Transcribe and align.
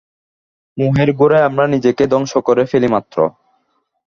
মোহের 0.77 1.09
ঘোরে 1.13 1.37
আমরা 1.41 1.65
নিজেকে 1.67 2.03
ধ্বংস 2.07 2.33
করে 2.47 2.63
ফেলি 2.65 2.87
মাত্র। 2.87 3.17